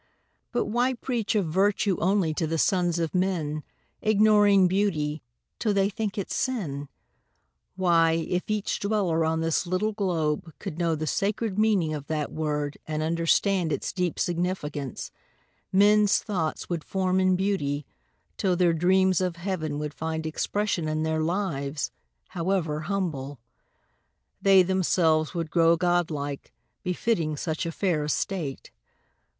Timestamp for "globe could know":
9.91-10.95